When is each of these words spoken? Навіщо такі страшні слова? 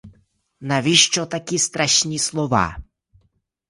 Навіщо 0.61 1.25
такі 1.25 1.59
страшні 1.59 2.19
слова? 2.19 2.77